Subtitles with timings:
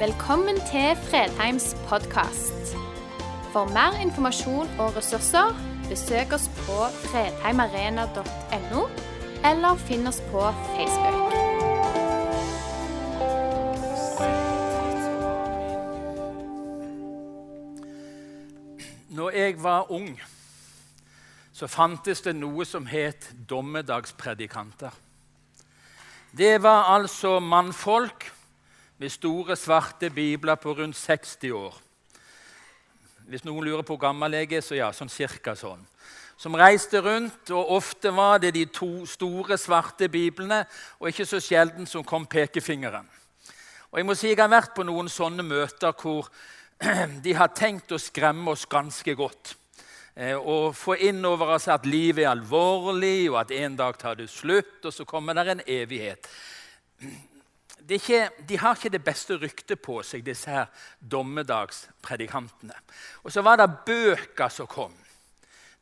[0.00, 2.76] Velkommen til Fredheims podkast.
[3.52, 5.52] For mer informasjon og ressurser,
[5.88, 8.86] besøk oss på fredheimarena.no,
[9.50, 11.36] eller finn oss på Facebook.
[19.10, 20.20] Når jeg var ung,
[21.52, 24.90] så fantes det noe som het dommedagspredikanter.
[26.32, 28.32] Det var altså mannfolk
[29.00, 31.76] med store, svarte bibler på rundt 60 år.
[33.30, 35.80] Hvis noen lurer på hvor gammel jeg er, så ja, sånn cirka sånn.
[36.40, 40.64] Som reiste rundt, og ofte var det de to store, svarte biblene,
[40.98, 43.08] og ikke så sjelden som kom pekefingeren.
[43.90, 46.28] Og jeg må si jeg har vært på noen sånne møter hvor
[47.24, 49.56] de har tenkt å skremme oss ganske godt.
[50.14, 54.20] Eh, og få inn over oss at livet er alvorlig, og at en dag tar
[54.20, 56.28] det slutt, og så kommer det en evighet
[57.96, 60.66] ikke, de har ikke det beste ryktet på seg, disse her
[61.00, 62.76] dommedagspredikantene.
[63.24, 64.94] Og så var det bøker som kom.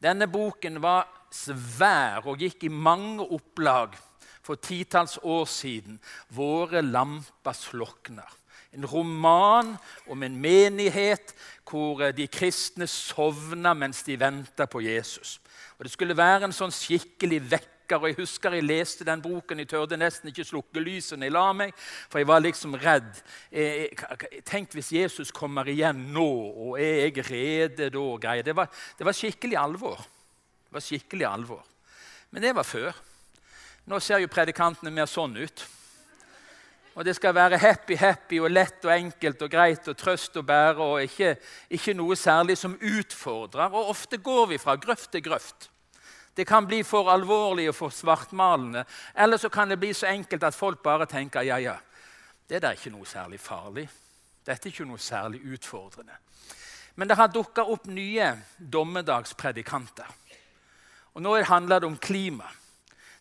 [0.03, 3.97] Denne boken var svær og gikk i mange opplag
[4.42, 6.01] for titalls år siden.
[6.31, 8.36] 'Våre lamper slokner'.
[8.73, 11.34] En roman om en menighet
[11.70, 15.41] hvor de kristne sovna mens de venta på Jesus.
[15.79, 18.03] Og Det skulle være en sånn skikkelig vekk vekker.
[18.03, 19.58] og Jeg husker jeg leste den boken.
[19.58, 21.72] Jeg tørde nesten ikke slukke lyset når jeg la meg,
[22.08, 23.22] for jeg var liksom redd.
[24.45, 26.28] Tenk hvis Jesus kommer igjen nå,
[26.69, 27.98] og er jeg rede da?
[27.98, 28.42] og greier.
[28.42, 29.98] Det var, det var skikkelig alvor.
[30.69, 31.64] Det var skikkelig alvor.
[32.30, 32.92] Men det var før.
[33.86, 35.64] Nå ser jo predikantene mer sånn ut.
[36.98, 40.42] Og det skal være happy, happy og lett og enkelt og greit og trøst å
[40.42, 40.83] bære.
[40.83, 41.36] og ikke,
[41.70, 43.70] ikke noe særlig som utfordrer.
[43.70, 45.70] Og ofte går vi fra grøft til grøft.
[46.39, 48.84] Det kan bli for alvorlig og for svartmalende.
[49.14, 51.72] Eller så kan det bli så enkelt at folk bare tenker ja, ja,
[52.47, 53.89] det er ikke noe særlig farlig.
[54.47, 56.14] Dette er ikke noe særlig utfordrende.
[56.95, 60.07] Men det har dukka opp nye dommedagspredikanter.
[61.18, 62.46] Og nå handler det om klima.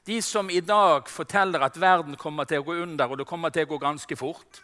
[0.05, 3.49] De som i dag forteller at verden kommer til å gå under, og det kommer
[3.49, 4.61] til å gå ganske fort.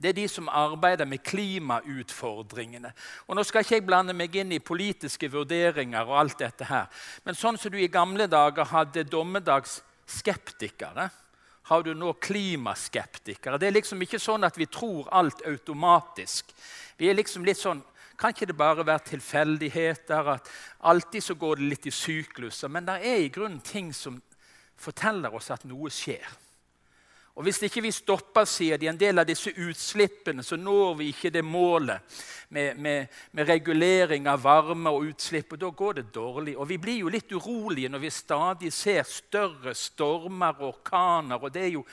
[0.00, 2.92] Det er de som arbeider med klimautfordringene.
[3.28, 6.86] Og Nå skal ikke jeg blande meg inn i politiske vurderinger, og alt dette her.
[7.24, 11.10] men sånn som du i gamle dager hadde dommedagsskeptikere,
[11.70, 13.58] har du nå klimaskeptikere.
[13.58, 16.50] Det er liksom ikke sånn at vi tror alt automatisk.
[16.96, 17.82] Vi er liksom litt sånn
[18.20, 20.26] Kan ikke det bare være tilfeldigheter?
[20.28, 20.48] at
[20.80, 22.68] Alltid så går det litt i sykluser.
[22.68, 24.20] Men det er i grunnen ting som
[24.76, 26.26] forteller oss at noe skjer.
[27.40, 31.06] Og Hvis ikke vi stopper sier de, en del av disse utslippene, så når vi
[31.08, 32.18] ikke det målet
[32.52, 35.54] med, med, med regulering av varme og utslipp.
[35.56, 36.58] og Da går det dårlig.
[36.60, 41.40] Og Vi blir jo litt urolige når vi stadig ser større stormer og orkaner.
[41.40, 41.86] og det er jo,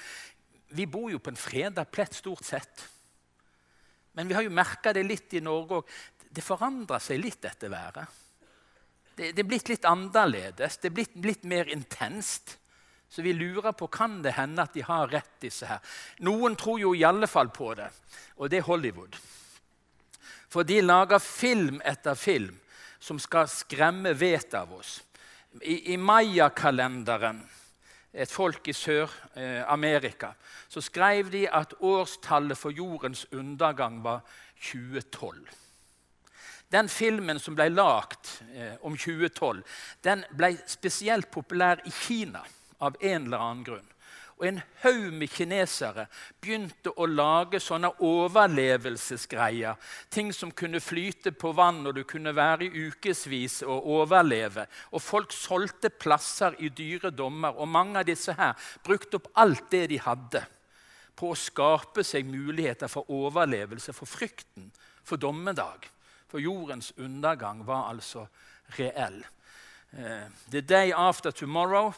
[0.67, 2.83] Vi bor jo på en freda plett stort sett.
[4.19, 5.97] Men vi har jo merka det litt i Norge òg.
[6.27, 8.19] Det forandrer seg litt, dette været.
[9.15, 10.81] Det, det er blitt litt annerledes.
[10.81, 12.57] Det er blitt litt mer intenst.
[13.09, 15.79] Så vi lurer på kan det hende at de har rett, disse her.
[16.27, 17.87] Noen tror jo i alle fall på det,
[18.37, 19.15] og det er Hollywood.
[20.49, 22.55] For de lager film etter film
[22.99, 24.97] som skal skremme vettet av oss.
[25.61, 27.39] I, i mayakalenderen,
[28.13, 30.31] et folk i Sør-Amerika,
[30.69, 34.23] så skrev de at årstallet for jordens undergang var
[34.71, 35.47] 2012.
[36.71, 39.61] Den filmen som ble lagd eh, om 2012,
[40.03, 42.41] den ble spesielt populær i Kina
[42.79, 43.93] av en eller annen grunn.
[44.37, 46.03] Og en haug med kinesere
[46.43, 49.79] begynte å lage sånne overlevelsesgreier.
[50.13, 54.67] Ting som kunne flyte på vann, og du kunne være i ukevis og overleve.
[54.93, 58.53] Og folk solgte plasser i dyre dommer, og mange av disse her
[58.85, 60.43] brukte opp alt det de hadde
[61.17, 64.69] på å skape seg muligheter for overlevelse, for frykten
[65.07, 65.89] for dommedag.
[66.27, 68.27] For jordens undergang var altså
[68.77, 69.23] reell.
[69.97, 71.93] Uh, the day after tomorrow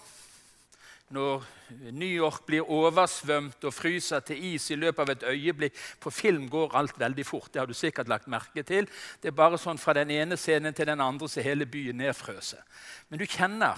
[1.13, 1.45] når
[1.91, 5.77] New York blir oversvømt og fryser til is i løpet av et øyeblikk.
[6.01, 7.51] På film går alt veldig fort.
[7.53, 8.89] Det har du sikkert lagt merke til.
[9.21, 12.61] Det er bare sånn Fra den ene scenen til den andre så hele byen nedfrøser.
[13.09, 13.77] Men du kjenner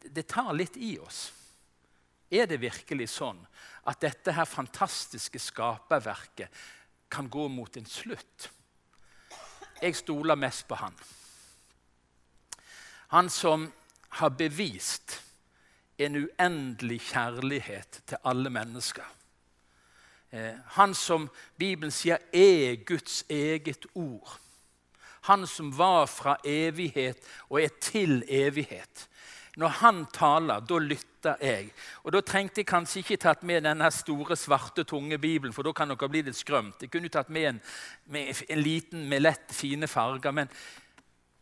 [0.00, 1.30] det tar litt i oss.
[2.30, 3.40] Er det virkelig sånn
[3.90, 6.48] at dette her fantastiske skaperverket
[7.10, 8.50] kan gå mot en slutt?
[9.80, 10.94] Jeg stoler mest på han.
[13.10, 13.66] Han som
[14.20, 15.18] har bevist
[16.00, 19.06] en uendelig kjærlighet til alle mennesker.
[20.32, 24.38] Eh, han som Bibelen sier er Guds eget ord.
[25.28, 27.18] Han som var fra evighet
[27.48, 29.08] og er til evighet.
[29.56, 31.72] Når han taler, da lytter jeg.
[32.02, 35.72] Og Da trengte jeg kanskje ikke tatt med denne store, svarte, tunge Bibelen, for da
[35.72, 36.80] kan dere bli litt skrømt.
[36.80, 37.60] Jeg kunne tatt med en,
[38.06, 40.30] med en liten med lett fine farger.
[40.30, 40.48] Men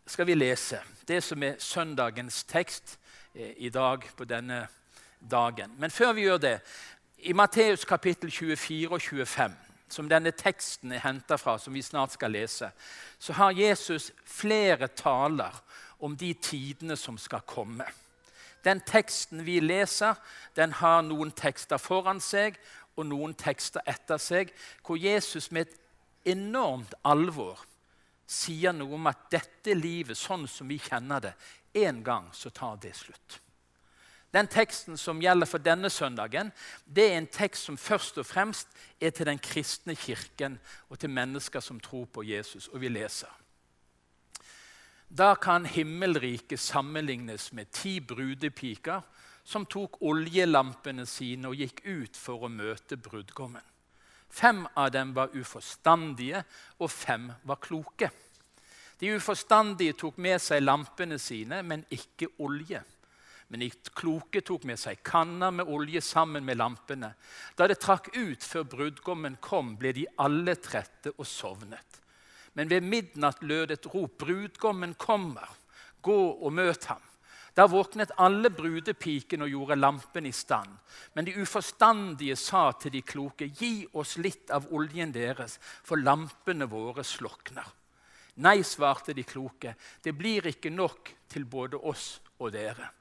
[0.07, 2.99] skal vi lese det som er søndagens tekst
[3.39, 4.67] i dag på denne
[5.31, 5.75] dagen.
[5.79, 6.61] Men før vi gjør det,
[7.19, 9.57] i Matteus kapittel 24 og 25
[9.89, 12.71] som denne teksten er henta fra, som vi snart skal lese,
[13.19, 15.55] så har Jesus flere taler
[15.99, 17.87] om de tidene som skal komme.
[18.65, 20.15] Den teksten vi leser,
[20.57, 22.59] den har noen tekster foran seg
[22.99, 24.53] og noen tekster etter seg,
[24.85, 27.65] hvor Jesus med et enormt alvor
[28.29, 31.35] sier noe om at dette livet, sånn som vi kjenner det,
[31.81, 33.41] en gang så tar det slutt.
[34.31, 36.51] Den teksten som gjelder for denne søndagen,
[36.85, 38.69] det er en tekst som først og fremst
[39.01, 40.59] er til den kristne kirken
[40.91, 42.69] og til mennesker som tror på Jesus.
[42.69, 43.33] Og vi leser.
[45.09, 49.01] Da kan himmelriket sammenlignes med ti brudepiker
[49.49, 53.65] som tok oljelampene sine og gikk ut for å møte brudgommen.
[54.29, 56.43] Fem av dem var uforstandige,
[56.79, 58.11] og fem var kloke.
[58.99, 62.83] De uforstandige tok med seg lampene sine, men ikke olje.
[63.49, 67.15] Men de kloke tok med seg kanner med olje sammen med lampene.
[67.57, 72.03] Da det trakk ut før brudgommen kom, ble de alle trette og sovnet.
[72.59, 74.19] Men ved midnatt lød et rop.
[74.21, 75.49] Brudgommen kommer.
[76.03, 77.03] Gå og møt ham.
[77.59, 80.71] Da våknet alle brudepikene og gjorde lampen i stand.
[81.19, 86.69] Men de uforstandige sa til de kloke, gi oss litt av oljen deres, for lampene
[86.71, 87.67] våre slokner.
[88.47, 89.75] Nei, svarte de kloke,
[90.05, 92.93] det blir ikke nok til både oss og dere.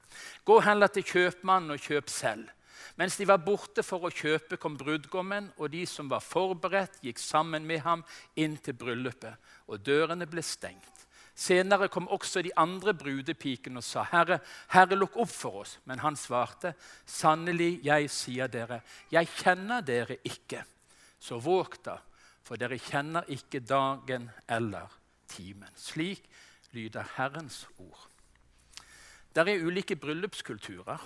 [0.42, 2.50] Gå heller til kjøpmannen og kjøp selv.
[2.98, 7.22] Mens de var borte for å kjøpe, kom brudgommen, og de som var forberedt, gikk
[7.22, 8.02] sammen med ham
[8.34, 9.38] inn til bryllupet,
[9.70, 10.97] og dørene ble stengt.
[11.38, 14.40] Senere kom også de andre brudepikene og sa, 'Herre,
[14.74, 16.74] Herre, lukk opp for oss.' Men han svarte,
[17.06, 18.82] 'Sannelig, jeg sier dere,
[19.12, 20.66] jeg kjenner dere ikke.'
[21.20, 21.98] Så våg da,
[22.44, 24.90] for dere kjenner ikke dagen eller
[25.28, 25.70] timen.
[25.76, 26.24] Slik
[26.72, 28.08] lyder Herrens ord.
[29.34, 31.02] Det er ulike bryllupskulturer.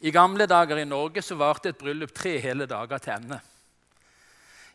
[0.00, 3.40] I gamle dager i Norge så varte et bryllup tre hele dager til ende.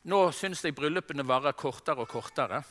[0.09, 2.63] Nå syns jeg bryllupene varer kortere og kortere.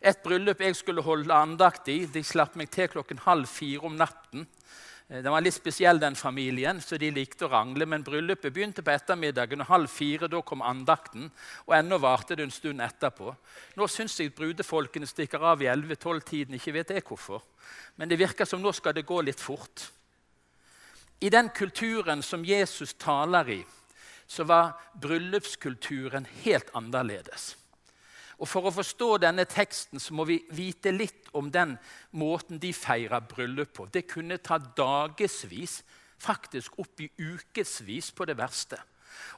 [0.00, 3.96] Et bryllup jeg skulle holde andakt i, de slapp meg til klokken halv fire om
[3.96, 4.44] natten.
[5.08, 7.86] Eh, den var litt spesiell, den familien, så de likte å rangle.
[7.86, 11.30] Men bryllupet begynte på ettermiddagen, og halv fire da kom andakten.
[11.66, 13.34] Og ennå varte det en stund etterpå.
[13.76, 16.58] Nå syns jeg brudefolkene stikker av i 11-12-tiden.
[16.58, 17.44] Ikke vet jeg hvorfor.
[17.96, 19.88] Men det virker som nå skal det gå litt fort.
[21.20, 23.62] I den kulturen som Jesus taler i,
[24.26, 27.54] så var bryllupskulturen helt annerledes.
[28.36, 31.76] Og For å forstå denne teksten så må vi vite litt om den
[32.20, 33.86] måten de feira bryllup på.
[33.88, 35.82] Det kunne ta dagevis,
[36.20, 38.78] faktisk opp i ukevis på det verste.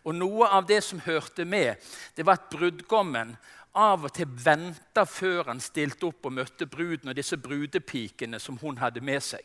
[0.06, 1.78] Og Noe av det som hørte med,
[2.16, 3.36] det var at brudgommen
[3.78, 8.58] av og til venta før han stilte opp og møtte bruden og disse brudepikene som
[8.62, 9.44] hun hadde med seg.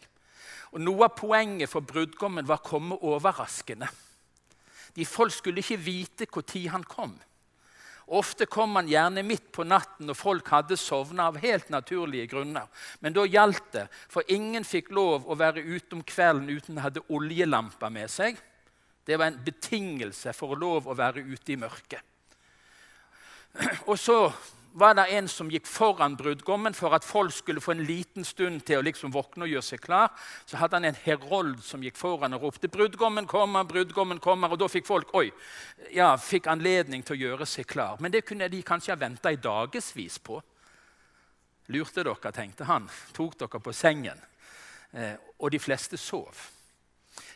[0.74, 3.90] Og Noe av poenget for brudgommen var å komme overraskende.
[4.94, 7.14] De Folk skulle ikke vite når han kom.
[8.08, 12.68] Ofte kom han gjerne midt på natten når folk hadde sovna av helt naturlige grunner.
[13.00, 16.88] Men da gjaldt det, for ingen fikk lov å være ute om kvelden uten å
[16.88, 18.42] ha oljelamper med seg.
[19.04, 22.04] Det var en betingelse for lov å være ute i mørket.
[23.90, 24.18] Og så
[24.74, 28.64] var det en som gikk foran brudgommen for at folk skulle få en liten stund
[28.66, 30.10] til å liksom våkne og gjøre seg klar.
[30.50, 34.52] Så hadde han en herold som gikk foran og ropte 'Brudgommen kommer, brudgommen kommer'.
[34.52, 35.30] Og da fikk folk oi,
[35.94, 37.98] ja, fikk anledning til å gjøre seg klar.
[38.00, 40.42] Men det kunne de kanskje ha venta i dagevis på.
[41.68, 42.90] Lurte dere, tenkte han.
[43.14, 44.20] Tok dere på sengen.
[44.92, 46.50] Eh, og de fleste sov.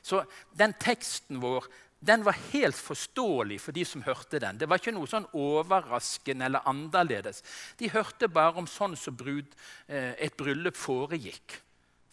[0.01, 0.24] Så
[0.58, 1.67] den teksten vår
[2.00, 4.60] den var helt forståelig for de som hørte den.
[4.60, 7.42] Det var ikke noe sånn overraskende eller annerledes.
[7.80, 11.58] De hørte bare om sånn som eh, et bryllup foregikk.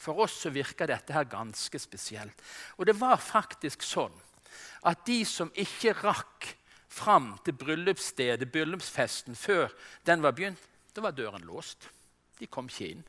[0.01, 2.41] For oss så virka dette her ganske spesielt.
[2.77, 4.15] Og det var faktisk sånn
[4.89, 6.55] at de som ikke rakk
[6.89, 9.73] fram til bryllupsstedet, bryllupsfesten, før
[10.07, 10.61] den var begynt,
[10.95, 11.91] da var døren låst.
[12.39, 13.05] De kom ikke inn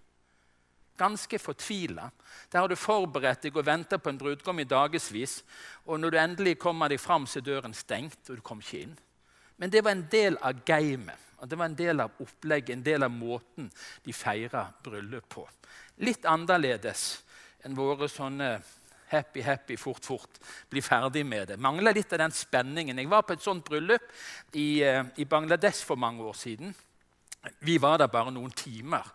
[0.97, 2.09] ganske fortvila.
[2.51, 5.41] Der har du forberedt deg og venta på en brudgom i dagevis.
[5.85, 8.85] Og når du endelig kommer deg fram, så er døren stengt, og du kom ikke
[8.85, 8.95] inn.
[9.57, 11.21] Men det var en del av gamet.
[11.45, 13.67] Det var en del av opplegget, en del av måten
[14.03, 15.43] de feira bryllup på.
[16.01, 17.03] Litt annerledes
[17.65, 18.55] enn våre sånne
[19.11, 20.39] happy, happy, fort, fort.
[20.69, 21.59] Bli ferdig med det.
[21.61, 22.97] Mangler litt av den spenningen.
[22.97, 24.09] Jeg var på et sånt bryllup
[24.53, 26.73] i, eh, i Bangladesh for mange år siden.
[27.59, 29.05] Vi var der bare noen timer.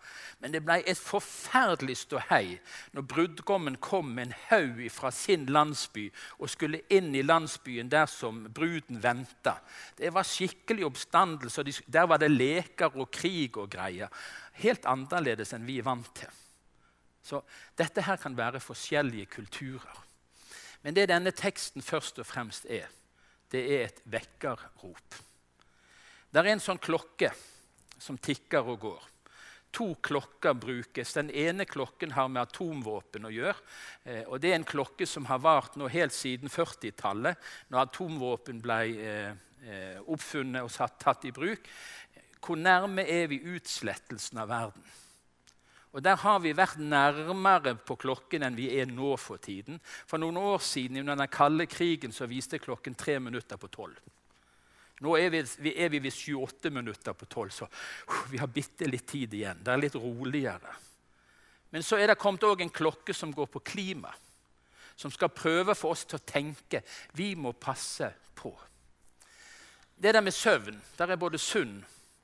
[0.40, 2.56] Men det ble et forferdelig ståhei
[2.96, 6.06] når brudgommen kom med en haug fra sin landsby
[6.38, 9.58] og skulle inn i landsbyen der som bruden venta.
[9.98, 11.66] Det var skikkelig oppstandelse.
[11.86, 14.08] Der var det leker og krig og greier.
[14.62, 16.32] Helt annerledes enn vi er vant til.
[17.22, 17.42] Så
[17.76, 20.06] dette her kan være forskjellige kulturer.
[20.80, 22.88] Men det denne teksten først og fremst er,
[23.52, 25.20] det er et vekkerrop.
[26.30, 27.28] Det er en sånn klokke
[28.00, 29.08] som tikker og går.
[29.70, 31.12] To klokker brukes.
[31.14, 33.58] Den ene klokken har med atomvåpen å gjøre.
[34.02, 37.38] Eh, og Det er en klokke som har vart nå helt siden 40-tallet,
[37.70, 41.70] når atomvåpen ble eh, eh, oppfunnet og tatt i bruk.
[42.40, 44.90] Hvor nærme er vi utslettelsen av verden?
[45.92, 49.80] Og Der har vi vært nærmere på klokken enn vi er nå for tiden.
[50.06, 53.98] For noen år siden under den kalde krigen så viste klokken tre minutter på tolv.
[55.00, 58.88] Nå er vi, er vi ved 28 minutter på tolv, så uh, vi har bitte
[58.88, 59.62] litt tid igjen.
[59.64, 60.74] Det er litt roligere.
[61.70, 64.12] Men så er det kommet òg en klokke som går på klima.
[64.96, 66.82] Som skal prøve for oss til å tenke.
[67.16, 68.52] Vi må passe på.
[70.00, 71.78] Det der med søvn der er både sunn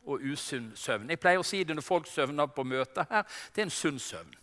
[0.07, 1.11] og usunn søvn.
[1.11, 3.25] Jeg pleier å si det når folk søvner på møter her.
[3.55, 4.37] Det er en sunn søvn.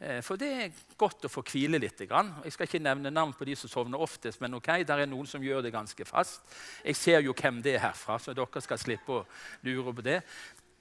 [0.00, 2.04] Eh, for det er godt å få hvile litt.
[2.06, 5.26] Jeg skal ikke nevne navn på de som sovner oftest, men ok, der er noen
[5.26, 6.44] som gjør det ganske fast.
[6.84, 9.24] Jeg ser jo hvem det er herfra, så dere skal slippe å
[9.66, 10.20] lure på det.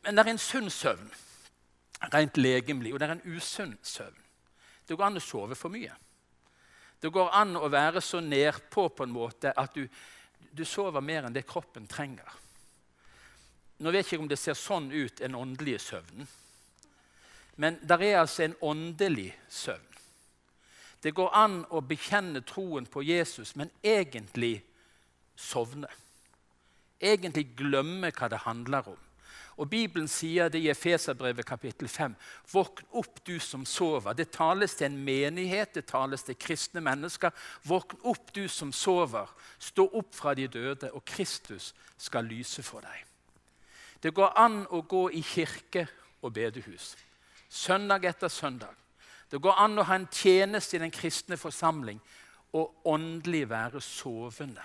[0.05, 1.09] Men det er en sunn søvn,
[2.13, 4.25] rent legemlig, og det er en usunn søvn.
[4.87, 5.95] Det går an å sove for mye.
[7.01, 9.83] Det går an å være så nedpå på en måte at du,
[10.53, 12.29] du sover mer enn det kroppen trenger.
[13.81, 16.25] Nå vet jeg ikke om det ser sånn ut, den åndelige søvn.
[17.57, 19.83] Men det er altså en åndelig søvn.
[21.03, 24.59] Det går an å bekjenne troen på Jesus, men egentlig
[25.37, 25.89] sovne.
[27.01, 29.03] Egentlig glemme hva det handler om.
[29.57, 32.13] Og Bibelen sier det i Efeserbrevet kapittel 5.
[32.51, 34.13] Våkn opp, du som sover.
[34.13, 37.33] Det tales til en menighet, det tales til kristne mennesker.
[37.65, 39.33] Våkn opp, du som sover.
[39.57, 43.01] Stå opp fra de døde, og Kristus skal lyse for deg.
[44.03, 45.87] Det går an å gå i kirke
[46.21, 46.93] og bedehus
[47.49, 48.75] søndag etter søndag.
[49.31, 51.99] Det går an å ha en tjeneste i den kristne forsamling
[52.55, 54.63] og åndelig være sovende.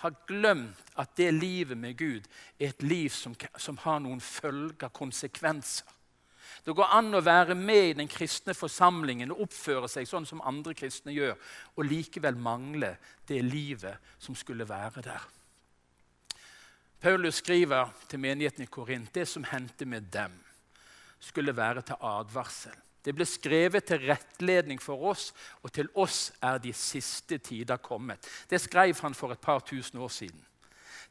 [0.00, 4.88] Har glemt at det livet med Gud er et liv som, som har noen følger,
[4.92, 5.88] konsekvenser.
[6.64, 10.42] Det går an å være med i den kristne forsamlingen og oppføre seg sånn som
[10.44, 11.36] andre kristne gjør,
[11.76, 12.94] og likevel mangle
[13.28, 15.24] det livet som skulle være der.
[17.00, 20.34] Paulus skriver til menigheten i Korint det som hendte med dem
[21.20, 22.76] skulle være til advarsel.
[23.04, 25.30] Det ble skrevet til rettledning for oss,
[25.62, 28.26] og til oss er de siste tider kommet.
[28.50, 30.44] Det skrev han for et par tusen år siden.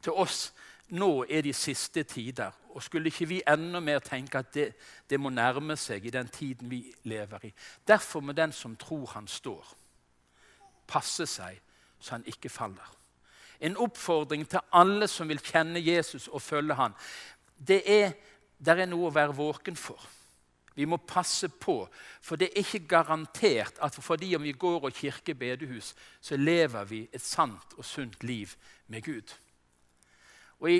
[0.02, 0.52] Til oss
[0.90, 2.52] nå er de siste tider.
[2.70, 4.74] Og skulle ikke vi enda mer tenke at det,
[5.10, 7.54] det må nærme seg i den tiden vi lever i?
[7.88, 9.66] Derfor må den som tror han står,
[10.88, 11.60] passe seg
[12.00, 12.96] så han ikke faller.
[13.60, 16.94] En oppfordring til alle som vil kjenne Jesus og følge han.
[17.68, 18.14] Det er
[18.60, 20.02] det er noe å være våken for.
[20.76, 21.82] Vi må passe på,
[22.22, 26.86] for det er ikke garantert at fordi om vi går og kirker bedehus, så lever
[26.88, 28.54] vi et sant og sunt liv
[28.88, 29.34] med Gud.
[30.60, 30.80] Og I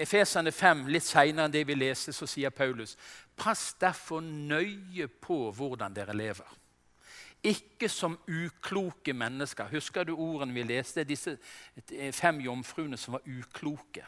[0.00, 2.96] Efesene 5, litt seinere enn det vi leste, så sier Paulus.:
[3.36, 6.48] Pass derfor nøye på hvordan dere lever.
[7.42, 9.68] Ikke som ukloke mennesker.
[9.68, 11.04] Husker du ordene vi leste?
[11.04, 11.36] Disse
[12.12, 14.06] fem jomfruene som var ukloke.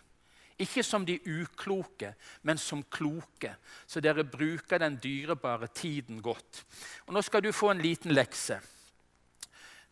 [0.58, 3.56] Ikke som de ukloke, men som kloke,
[3.86, 6.62] så dere bruker den dyrebare tiden godt.
[7.06, 8.60] Og Nå skal du få en liten lekse.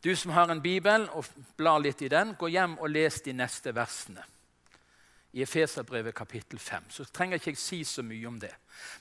[0.05, 1.27] Du som har en bibel og
[1.59, 4.23] blar litt i den, gå hjem og les de neste versene.
[5.33, 6.91] I Efeserbrevet kapittel 5.
[6.93, 8.51] Så trenger ikke jeg si så mye om det.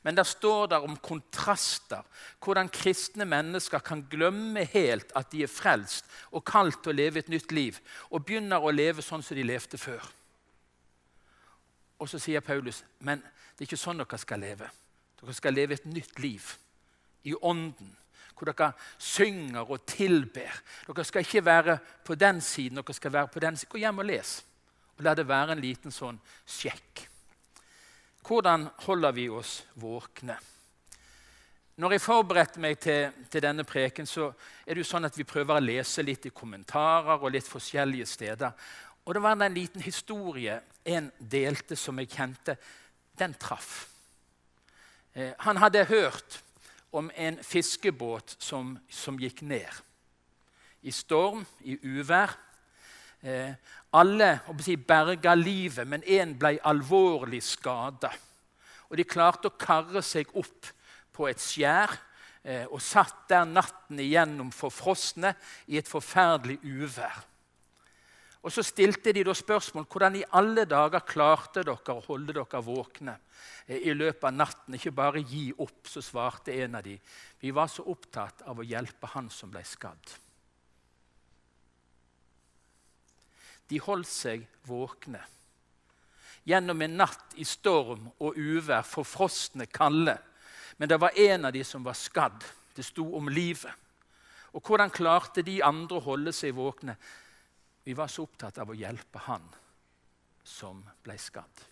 [0.06, 2.06] Men der står det om kontraster.
[2.40, 7.20] Hvordan kristne mennesker kan glemme helt at de er frelst og kalt til å leve
[7.20, 10.06] et nytt liv, og begynner å leve sånn som de levde før.
[12.02, 14.68] Og så sier Paulus men det er ikke sånn dere skal leve.
[15.22, 16.46] Dere skal leve et nytt liv
[17.30, 17.92] i ånden,
[18.34, 20.56] hvor dere synger og tilber.
[20.88, 23.72] Dere skal ikke være på den siden, dere skal være på den siden.
[23.76, 24.40] Gå hjem og les.
[24.98, 27.06] Og La det være en liten sånn sjekk.
[28.26, 30.40] Hvordan holder vi oss våkne?
[31.82, 34.28] Når jeg forberedte meg til, til, denne preken, så
[34.66, 38.06] er det jo sånn at vi prøver å lese litt i kommentarer og litt forskjellige
[38.10, 38.52] steder.
[39.06, 42.56] Og det var en liten historie en delte som jeg kjente.
[43.18, 43.88] Den traff.
[45.14, 46.42] Eh, han hadde hørt
[46.92, 49.82] om en fiskebåt som, som, gikk ned.
[50.82, 52.34] I storm, i uvær.
[53.22, 53.54] Eh,
[53.94, 54.32] alle
[54.64, 58.12] si, berga livet, men én ble alvorlig skada.
[58.90, 60.72] Og de klarte å karre seg opp
[61.14, 61.94] på et skjær
[62.44, 65.36] eh, og satt der natten igjennom forfrosne
[65.68, 67.22] i et forferdelig uvær.
[68.42, 72.62] Og Så stilte de da spørsmål hvordan i alle dager klarte dere å holde dere
[72.66, 73.14] våkne
[73.68, 74.78] eh, i løpet av natten.
[74.78, 76.98] Ikke bare gi opp, så svarte en av de.
[77.40, 80.16] Vi var så opptatt av å hjelpe han som ble skadd.
[83.70, 85.22] De holdt seg våkne
[86.50, 90.18] gjennom en natt i storm og uvær, forfrosne kalde.
[90.82, 92.42] Men det var en av de som var skadd.
[92.74, 93.72] Det sto om livet.
[94.58, 96.98] Og hvordan klarte de andre å holde seg våkne?
[97.84, 99.48] Vi var så opptatt av å hjelpe han
[100.44, 101.66] som ble skadd.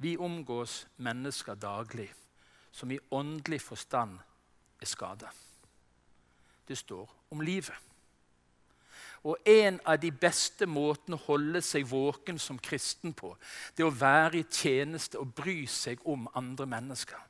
[0.00, 2.08] Vi omgås mennesker daglig
[2.72, 4.16] som i åndelig forstand
[4.80, 5.32] er skada.
[6.68, 7.76] Det står om livet.
[9.28, 13.34] Og en av de beste måtene å holde seg våken som kristen på,
[13.76, 17.20] det er å være i tjeneste og bry seg om andre mennesker.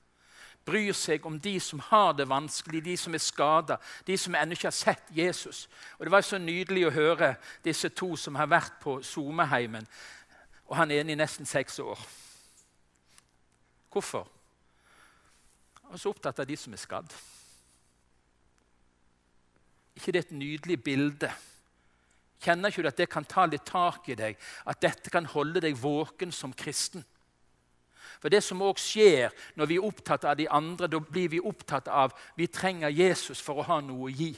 [0.64, 4.54] Bryr seg om de som har det vanskelig, de som er skada, de som ennå
[4.54, 5.68] ikke har sett Jesus.
[5.98, 9.86] Og Det var så nydelig å høre disse to som har vært på Someheimen.
[10.68, 11.98] Og han ene i nesten seks år.
[13.90, 14.28] Hvorfor?
[15.82, 17.14] Han er så opptatt av de som er skadd.
[19.96, 21.32] ikke det er et nydelig bilde
[22.40, 24.38] Kjenner ikke du at det kan ta litt tak i deg?
[24.64, 27.04] At dette kan holde deg våken som kristen?
[28.20, 31.40] For Det som òg skjer når vi er opptatt av de andre, da blir vi
[31.40, 34.34] opptatt av vi trenger Jesus for å ha noe å gi.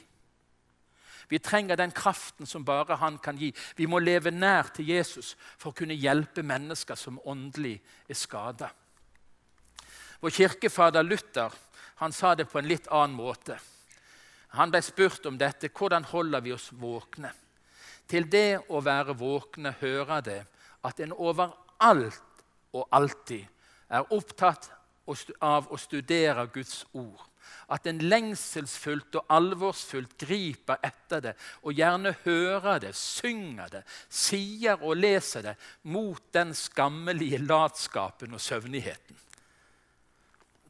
[1.27, 3.51] Vi trenger den kraften som bare han kan gi.
[3.75, 8.69] Vi må leve nær til Jesus for å kunne hjelpe mennesker som åndelig er skada.
[10.21, 11.55] Vår kirkefader Luther
[11.99, 13.57] han sa det på en litt annen måte.
[14.59, 15.71] Han ble spurt om dette.
[15.73, 17.31] Hvordan holder vi oss våkne?
[18.07, 20.39] Til det å være våkne hører det
[20.85, 23.47] at en overalt og alltid
[23.93, 24.71] er opptatt
[25.43, 27.21] av å studere Guds ord.
[27.71, 31.33] At en lengselsfullt og alvorsfullt griper etter det
[31.63, 35.53] og gjerne hører det, synger det, sier og leser det
[35.91, 39.19] mot den skammelige latskapen og søvnigheten.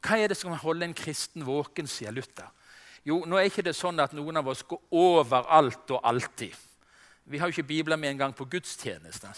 [0.03, 2.49] Hva er det som kan holde en kristen våken, sier Luther.
[3.07, 6.55] Jo, nå er ikke det sånn at noen av oss går overalt og alltid.
[7.31, 9.31] Vi har jo ikke bibler med en gang på gudstjeneste.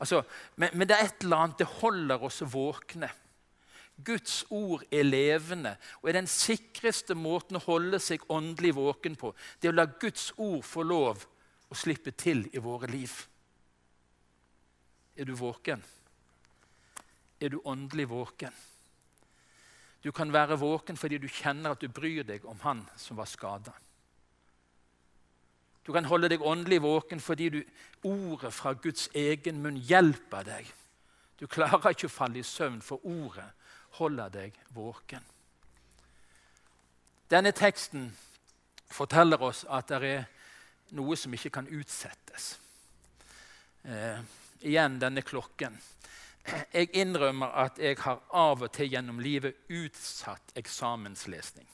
[0.00, 0.22] Altså,
[0.56, 3.10] men, men, det er et eller annet det holder oss våkne.
[4.00, 9.34] Guds ord er levende og er den sikreste måten å holde seg åndelig våken på.
[9.60, 11.26] Det er å la Guds ord få lov
[11.70, 13.12] å slippe til i våre liv.
[15.20, 15.84] Er du våken?
[17.40, 18.56] Er du åndelig våken?
[20.00, 23.28] Du kan være våken fordi du kjenner at du bryr deg om han som var
[23.28, 23.74] skada.
[25.90, 27.56] Du kan holde deg åndelig våken fordi du,
[28.06, 30.68] ordet fra Guds egen munn hjelper deg.
[31.34, 33.48] Du klarer ikke å falle i søvn, for ordet
[33.98, 35.26] holder deg våken.
[37.26, 38.06] Denne teksten
[38.86, 40.30] forteller oss at det er
[40.94, 42.52] noe som ikke kan utsettes.
[43.82, 44.22] Eh,
[44.62, 45.74] igjen denne klokken.
[46.70, 51.66] Jeg innrømmer at jeg har av og til gjennom livet utsatt eksamenslesning.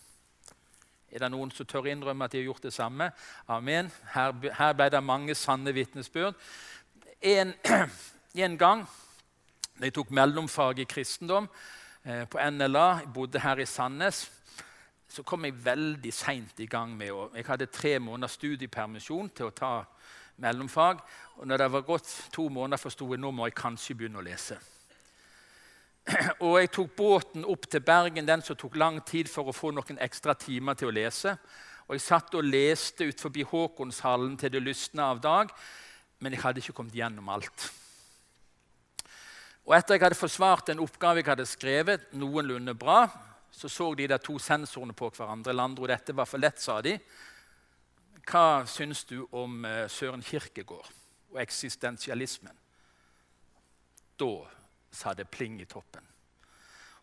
[1.13, 3.11] Er det noen som tør innrømme at de har gjort det samme?
[3.49, 3.91] Amen.
[4.13, 6.35] Her, her ble det mange sanne vitnesbyrd.
[7.23, 7.55] En,
[8.47, 8.87] en, gang
[9.77, 11.49] da jeg tok mellomfag i kristendom
[12.05, 14.27] eh, på NLA, jeg bodde her i Sandnes,
[15.09, 19.49] så kom jeg veldig seint i gang med å Jeg hadde tre måneders studiepermisjon til
[19.49, 19.75] å ta
[20.43, 21.01] mellomfag.
[21.39, 24.27] Og når det var gått to måneder, forsto jeg nå må jeg kanskje begynne å
[24.27, 24.59] lese.
[26.45, 29.73] Og jeg tok båten opp til Bergen, den som tok lang tid for å få
[29.75, 31.35] noen ekstra timer til å lese.
[31.87, 35.51] Og jeg satt og leste ut forbi Håkonshallen til det lysna av dag,
[36.23, 37.69] men jeg hadde ikke kommet gjennom alt.
[39.67, 43.07] Og etter jeg hadde forsvart en oppgave jeg hadde skrevet, noenlunde bra,
[43.51, 45.55] så så de der to sensorene på hverandre.
[45.55, 46.95] Landro, dette var for lett, sa de.
[48.27, 50.91] Hva syns du om eh, Søren Kirkegård
[51.33, 52.55] og eksistensialismen?
[54.19, 54.31] Da
[54.97, 56.05] sa det pling i toppen.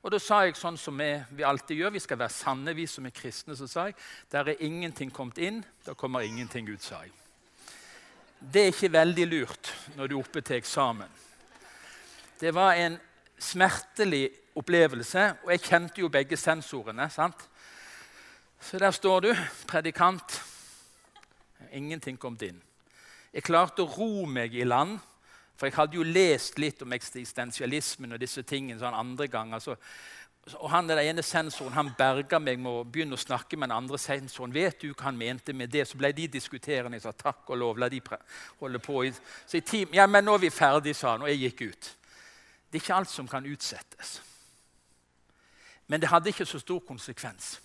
[0.04, 2.84] Og Da sa jeg sånn som vi, vi, alltid gjør, vi skal være sanne, vi
[2.92, 3.56] som er kristne.
[3.56, 3.96] Så sa jeg
[4.32, 7.14] der er ingenting kommet inn, da kommer ingenting ut, sa jeg.
[8.44, 11.08] Det er ikke veldig lurt når du er oppe til eksamen.
[12.40, 12.98] Det var en
[13.40, 14.26] smertelig
[14.60, 17.08] opplevelse, og jeg kjente jo begge sensorene.
[17.10, 17.48] sant?
[18.60, 19.32] Så der står du,
[19.68, 20.42] predikant.
[21.72, 22.60] Ingenting kommet inn.
[23.34, 25.00] Jeg klarte å ro meg i land
[25.56, 29.62] for jeg hadde jo lest litt om eksistensialismen og disse tingene sånn andre ganger.
[29.62, 29.76] Så,
[30.58, 33.78] og han den ene sensoren han berga meg med å begynne å snakke med den
[33.78, 34.56] andre sensoren.
[34.56, 35.86] Vet du hva han mente med det?
[35.88, 36.98] Så ble de diskuterende.
[36.98, 37.80] Jeg sa takk og lov.
[37.80, 38.02] la de
[38.60, 39.06] holde på.
[39.46, 41.92] Så i team, ja, men nå er vi ferdige, sa han, og jeg gikk ut.
[42.68, 44.18] Det er ikke alt som kan utsettes.
[45.88, 47.60] Men det hadde ikke så stor konsekvens.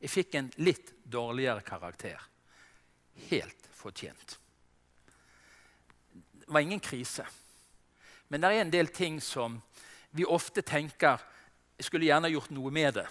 [0.00, 2.20] Jeg fikk en litt dårligere karakter.
[3.28, 4.38] Helt fortjent.
[6.48, 7.26] Var ingen krise.
[8.28, 9.60] Men det er en del ting som
[10.10, 11.20] vi ofte tenker
[11.78, 13.06] jeg skulle gjerne gjort noe med det,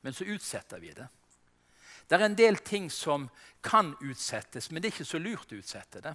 [0.00, 1.04] men så utsetter vi det.
[2.08, 3.26] Det er en del ting som
[3.60, 6.14] kan utsettes, men det er ikke så lurt å utsette det.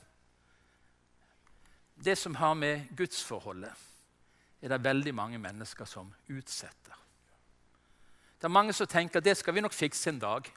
[1.94, 3.86] Det som har med gudsforholdet
[4.64, 6.98] er det veldig mange mennesker som utsetter.
[8.42, 10.50] Det er mange som tenker det skal vi nok fikse en dag,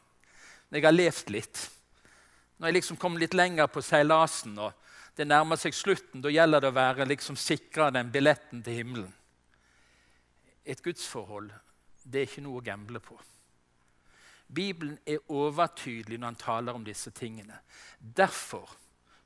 [0.70, 1.60] når jeg har levd litt.
[2.56, 4.72] Når jeg liksom kom litt lenger på seilasen og
[5.16, 9.14] det nærmer seg slutten, da gjelder det å være liksom sikra den billetten til himmelen.
[10.66, 11.52] Et gudsforhold
[12.06, 13.16] det er ikke noe å gamble på.
[14.46, 17.60] Bibelen er overtydelig når han taler om disse tingene.
[17.98, 18.70] Derfor,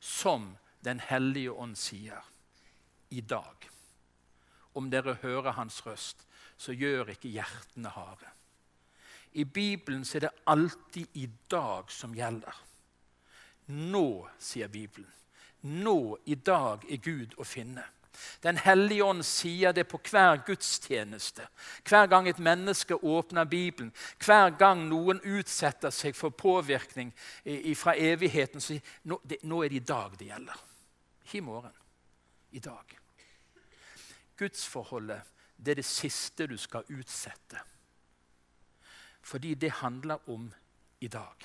[0.00, 2.24] som Den hellige ånd sier
[3.10, 3.66] i dag
[4.72, 6.24] Om dere hører hans røst,
[6.56, 8.30] så gjør ikke hjertene harde.
[9.32, 12.54] I Bibelen er det alltid i dag som gjelder.
[13.66, 15.10] Nå, sier Bibelen.
[15.62, 17.84] Nå, i dag, er Gud å finne.
[18.42, 21.46] Den hellige ånd sier det på hver gudstjeneste.
[21.88, 23.92] Hver gang et menneske åpner Bibelen,
[24.24, 27.12] hver gang noen utsetter seg for påvirkning
[27.76, 29.20] fra evigheten, så nå,
[29.64, 30.64] er det i dag det gjelder.
[31.24, 31.76] Ikke i morgen.
[32.52, 32.96] I dag.
[34.36, 35.20] Gudsforholdet
[35.60, 37.60] det er det siste du skal utsette.
[39.20, 40.48] Fordi det handler om
[41.00, 41.36] i dag.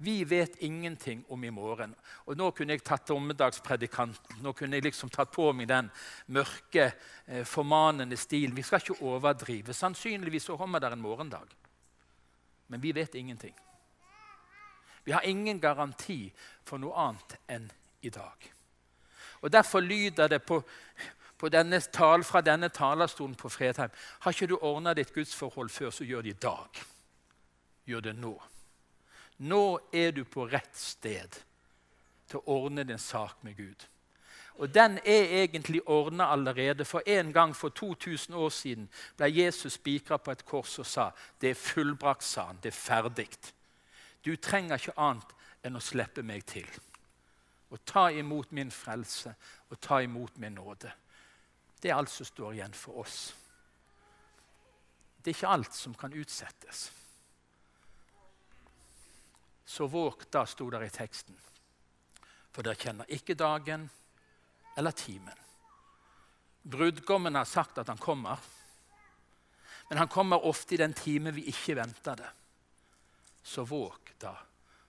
[0.00, 1.94] Vi vet ingenting om i morgen.
[2.26, 4.38] Og Nå kunne jeg tatt dommedagspredikanten.
[4.42, 5.88] Nå kunne jeg liksom tatt på meg den
[6.26, 6.92] mørke,
[7.26, 8.54] eh, formanende stilen.
[8.56, 9.74] Vi skal ikke overdrive.
[9.74, 11.48] Sannsynligvis så kommer det en morgendag.
[12.68, 13.54] Men vi vet ingenting.
[15.04, 16.32] Vi har ingen garanti
[16.64, 17.70] for noe annet enn
[18.02, 18.52] i dag.
[19.40, 20.62] Og Derfor lyder det på,
[21.38, 25.90] på denne tal, fra denne talerstolen på Fredheim Har ikke du ordna ditt gudsforhold før,
[25.90, 26.68] så gjør det i dag.
[27.86, 28.36] Gjør det nå.
[29.38, 31.38] Nå er du på rett sted
[32.28, 33.86] til å ordne din sak med Gud.
[34.58, 36.84] Og den er egentlig ordna allerede.
[36.84, 41.10] For en gang for 2000 år siden ble Jesus spikra på et kors og sa
[41.40, 42.58] det er fullbrakt, sa han.
[42.62, 43.28] Det er ferdig.
[44.24, 46.66] Du trenger ikke annet enn å slippe meg til.
[47.70, 49.34] Og ta imot min frelse
[49.70, 50.90] og ta imot min nåde.
[51.78, 53.18] Det er alt som står igjen for oss.
[55.22, 56.88] Det er ikke alt som kan utsettes.
[59.68, 61.36] Så våg da, sto der i teksten.
[62.56, 63.82] For dere kjenner ikke dagen
[64.80, 65.42] eller timen.
[66.62, 68.40] Brudgommen har sagt at han kommer.
[69.90, 72.30] Men han kommer ofte i den time vi ikke venter det.
[73.44, 74.32] Så våg da,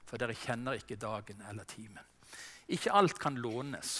[0.07, 2.07] for dere kjenner ikke dagen eller timen.
[2.71, 3.99] Ikke alt kan lånes.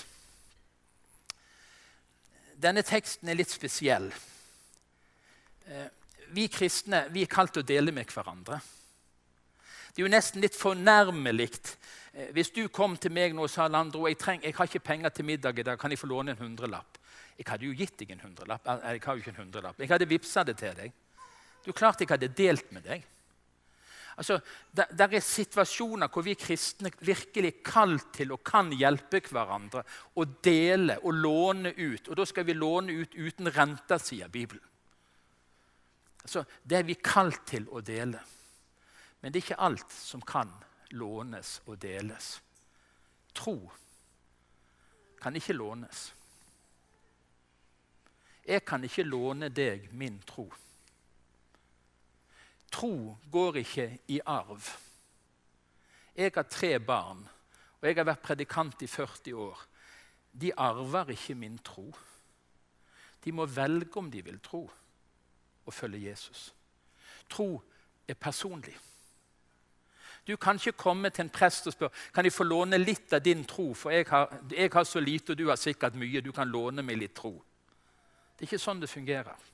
[2.55, 4.13] Denne teksten er litt spesiell.
[5.67, 5.87] Eh,
[6.31, 8.63] vi kristne vi er kalt å dele med hverandre.
[9.99, 13.65] Det er jo nesten litt fornærmelig eh, hvis du kom til meg nå og sa
[13.67, 16.31] Landro, jeg, treng, jeg har ikke penger til middag i dag, kan jeg få låne
[16.31, 16.95] en hundrelapp?
[17.35, 18.63] Jeg hadde jo gitt deg en hundrelapp.
[18.63, 19.83] Jeg har jo ikke en hundrelapp.
[19.83, 20.95] Jeg hadde vippsa det til deg.
[21.65, 23.03] Du klart jeg hadde delt med deg.
[24.15, 24.39] Altså,
[24.71, 29.83] der, er situasjoner hvor vi kristne virkelig er kalt til og kan hjelpe hverandre
[30.15, 32.07] og dele og låne ut.
[32.07, 34.63] Og da skal vi låne ut uten renter, sier Bibelen.
[36.23, 38.23] Altså, det er vi kalt til å dele.
[39.21, 40.51] Men det er ikke alt som kan
[40.95, 42.39] lånes og deles.
[43.35, 43.71] Tro
[45.21, 46.13] kan ikke lånes.
[48.47, 50.47] Jeg kan ikke låne deg min tro.
[52.71, 54.69] Tro går ikke i arv.
[56.15, 57.21] Jeg har tre barn,
[57.79, 59.61] og jeg har vært predikant i 40 år.
[60.31, 61.89] De arver ikke min tro.
[63.23, 64.63] De må velge om de vil tro
[65.65, 66.53] og følge Jesus.
[67.29, 67.61] Tro
[68.07, 68.77] er personlig.
[70.29, 73.23] Du kan ikke komme til en prest og spørre kan jeg få låne litt av
[73.25, 76.21] din tro, for jeg har, jeg har så lite, og du har sikkert mye.
[76.21, 77.31] Du kan låne meg litt tro.
[78.37, 79.47] Det er ikke sånn det fungerer.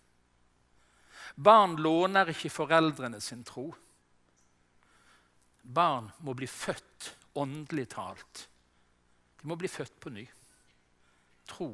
[1.35, 3.69] Barn låner ikke foreldrene sin tro.
[5.63, 8.43] Barn må bli født åndelig talt.
[9.39, 10.25] De må bli født på ny.
[11.47, 11.69] Tro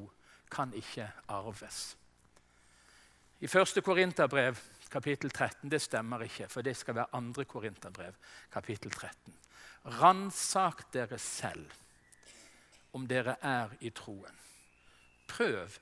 [0.52, 1.82] kan ikke arves.
[3.42, 4.62] I første Korinterbrev
[4.92, 5.70] kapittel 13.
[5.72, 8.14] Det stemmer ikke, for det skal være andre Korinterbrev,
[8.52, 9.34] kapittel 13.
[10.02, 11.72] Ransak dere selv
[12.94, 14.38] om dere er i troen.
[15.28, 15.80] Prøv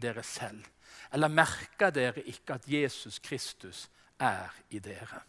[0.00, 0.64] dere selv.
[1.12, 3.88] Eller merker dere ikke at Jesus Kristus
[4.20, 5.20] er i dere?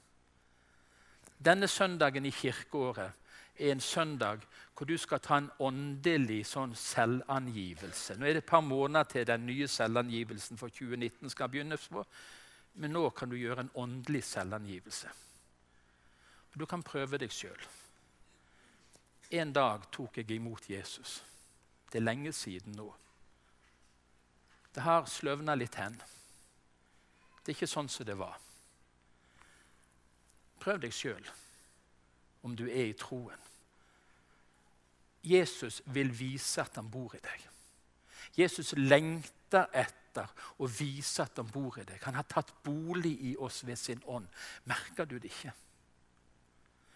[1.45, 3.11] Denne søndagen i kirkeåret
[3.57, 4.45] er en søndag
[4.77, 8.17] hvor du skal ta en åndelig sånn selvangivelse.
[8.17, 12.03] Nå er det et par måneder til den nye selvangivelsen for 2019 skal begynnes på.
[12.75, 15.09] Men nå kan du gjøre en åndelig selvangivelse.
[16.55, 17.63] Du kan prøve deg sjøl.
[19.35, 21.23] En dag tok jeg imot Jesus.
[21.91, 22.87] Det er lenge siden nå.
[24.75, 25.95] Det har sløvna litt hen.
[27.43, 28.37] Det er ikke sånn som det var.
[30.59, 31.27] Prøv deg sjøl
[32.47, 33.41] om du er i troen.
[35.25, 37.45] Jesus vil vise at han bor i deg.
[38.37, 41.99] Jesus lengter etter å vise at han bor i deg.
[42.05, 44.27] Han har tatt bolig i oss ved sin ånd.
[44.69, 45.53] Merker du det ikke?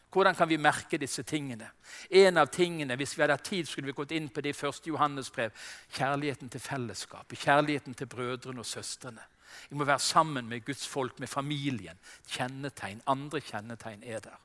[0.10, 1.70] Hvordan kan vi merke disse tingene?
[2.10, 4.58] En av tingene, Hvis vi hadde hatt tid, skulle vi gått inn på det i
[4.58, 5.52] første Johannes brev.
[5.94, 9.22] Kjærligheten til fellesskapet, kjærligheten til brødrene og søstrene.
[9.70, 11.98] Vi må være sammen med Guds folk, med familien.
[12.28, 14.40] Kjennetegn, Andre kjennetegn er der.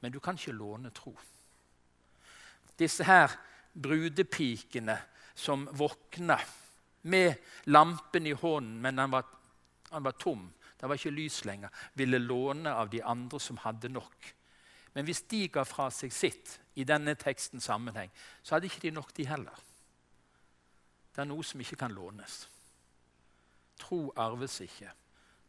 [0.00, 1.18] Men du kan ikke låne tro.
[2.78, 3.34] Disse her
[3.82, 4.98] brudepikene
[5.34, 6.38] som våkna
[7.02, 7.34] med
[7.64, 9.26] lampen i hånden, men han var,
[9.90, 10.48] han var tom,
[10.80, 14.34] det var ikke lys lenger, ville låne av de andre som hadde nok.
[14.94, 18.10] Men hvis de ga fra seg sitt i denne tekstens sammenheng,
[18.42, 19.64] så hadde ikke de nok, de heller.
[21.14, 22.44] Det er noe som ikke kan lånes.
[23.78, 24.90] Tro arves ikke.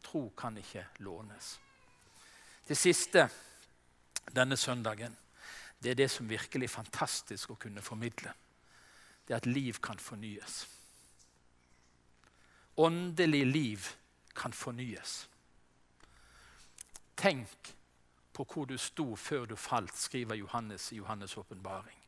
[0.02, 1.56] Tro kan ikke lånes.
[2.66, 3.26] Det siste
[4.34, 5.16] denne søndagen
[5.80, 8.32] det er det som virkelig er fantastisk å kunne formidle.
[9.24, 10.66] Det er at liv kan fornyes.
[12.76, 13.88] Åndelig liv
[14.34, 15.28] kan fornyes.
[17.14, 17.74] Tenk
[18.32, 21.98] på hvor du sto før du falt, skriver Johannes i Johannes' åpenbaring.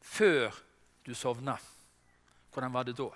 [0.00, 0.52] Før
[1.06, 1.56] du sovna,
[2.52, 3.08] hvordan var det da?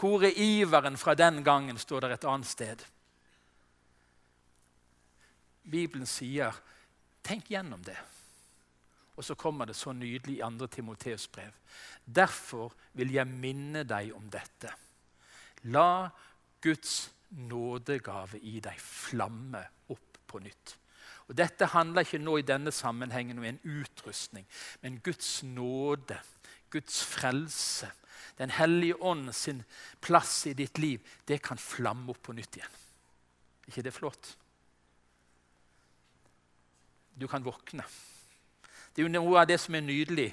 [0.00, 2.84] Hvor er iveren fra den gangen, står der et annet sted.
[5.70, 6.56] Bibelen sier,
[7.22, 7.98] tenk gjennom det.
[9.20, 10.66] Og så kommer det så nydelig i 2.
[10.72, 11.52] Timoteus brev.
[12.06, 14.72] Derfor vil jeg minne deg om dette.
[15.68, 16.08] La
[16.64, 19.60] Guds nådegave i deg flamme
[19.92, 20.76] opp på nytt.
[21.28, 24.46] Og Dette handler ikke nå i denne sammenhengen om en utrustning,
[24.80, 26.18] men Guds nåde,
[26.70, 27.92] Guds frelse,
[28.38, 29.62] Den hellige ånd sin
[30.00, 32.76] plass i ditt liv, det kan flamme opp på nytt igjen.
[33.68, 34.36] ikke det flott?
[37.20, 37.84] Du kan våkne.
[39.00, 40.26] Det er jo noe av det som er nydelig.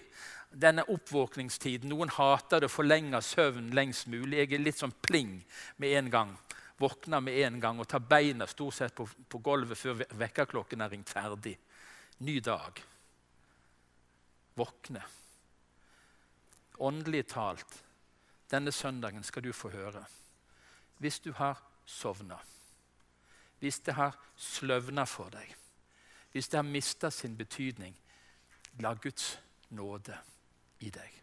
[0.51, 1.87] Denne oppvåkningstiden.
[1.87, 4.41] Noen hater det å forlenge søvnen lengst mulig.
[4.41, 5.37] Jeg er litt sånn pling
[5.79, 6.33] med en gang
[6.77, 10.91] våkner med en gang og tar beina stort sett på, på gulvet før vekkerklokken er
[10.91, 11.55] ringt ferdig.
[12.27, 12.81] Ny dag.
[14.59, 15.03] Våkne.
[16.83, 17.79] Åndelig talt,
[18.51, 20.03] denne søndagen skal du få høre.
[20.99, 22.37] Hvis du har sovna,
[23.63, 25.55] hvis det har sløvna for deg,
[26.35, 27.95] hvis det har mista sin betydning,
[28.83, 29.35] la Guds
[29.73, 30.17] nåde
[30.85, 31.17] i deg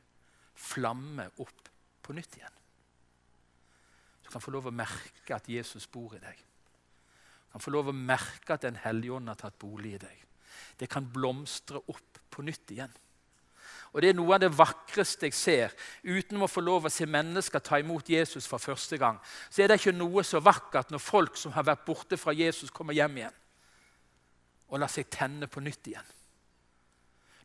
[0.64, 1.70] flamme opp
[2.02, 2.58] på nytt igjen.
[4.24, 6.36] Du kan få lov å merke at Jesus bor i deg.
[6.38, 10.20] Du kan få lov å merke at Den hellige ånd har tatt bolig i deg.
[10.78, 12.92] Det kan blomstre opp på nytt igjen.
[13.94, 15.74] Og Det er noe av det vakreste jeg ser.
[16.02, 19.70] Uten å få lov å se mennesker ta imot Jesus for første gang, så er
[19.70, 23.22] det ikke noe så vakkert når folk som har vært borte fra Jesus, kommer hjem
[23.22, 23.40] igjen
[24.74, 26.06] og lar seg tenne på nytt igjen.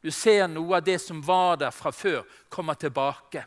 [0.02, 3.44] Du ser noe av det som var der fra før, kommer tilbake.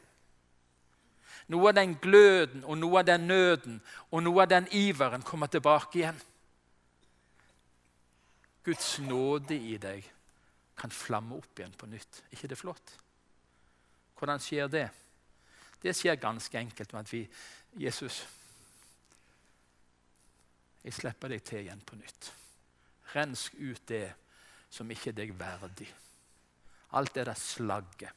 [1.53, 5.51] Noe av den gløden og noe av den nøden og noe av den iveren kommer
[5.53, 6.21] tilbake igjen.
[8.63, 10.05] Guds nåde i deg
[10.79, 12.23] kan flamme opp igjen på nytt.
[12.31, 12.93] ikke det flott?
[14.19, 14.89] Hvordan skjer det?
[15.83, 17.27] Det skjer ganske enkelt med at vi
[17.83, 18.23] Jesus,
[20.85, 22.33] jeg slipper deg til igjen på nytt.
[23.15, 24.07] Rensk ut det
[24.71, 25.89] som ikke er deg verdig.
[26.93, 28.11] Alt det der slagget,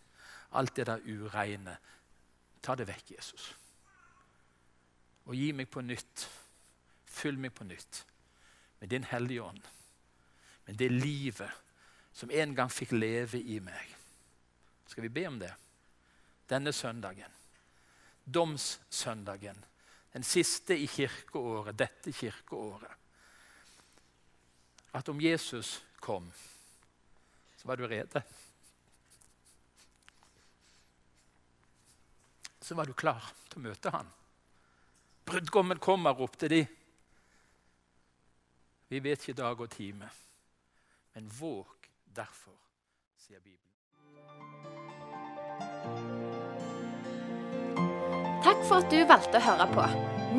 [0.52, 1.78] alt det der ureine,
[2.66, 3.52] Ta det vekk, Jesus.
[5.30, 6.24] Og gi meg på nytt.
[7.06, 8.02] Fyll meg på nytt
[8.82, 9.62] med Din Hellige Ånd.
[10.66, 11.62] Med det livet
[12.16, 13.94] som en gang fikk leve i meg.
[14.90, 15.52] Skal vi be om det?
[16.50, 17.38] Denne søndagen.
[18.26, 19.62] Domssøndagen.
[20.16, 22.92] Den siste i kirkeåret, dette kirkeåret.
[24.96, 26.32] At om Jesus kom,
[27.58, 28.24] så var du rede.
[32.66, 34.08] Så var du klar til å møte han.
[35.30, 36.64] Brudgommen kommer, ropte de.
[38.90, 40.10] Vi vet ikke dag og time,
[41.14, 42.58] men våg derfor,
[43.22, 43.62] sier Bibelen.
[48.46, 49.86] Takk for at du valgte å høre på.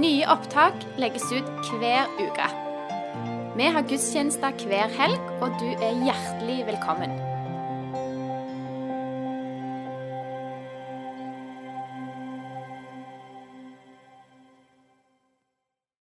[0.02, 2.50] Nye opptak legges ut hver uke.
[3.56, 7.25] Vi har gudstjenester hver helg, og du er hjertelig velkommen.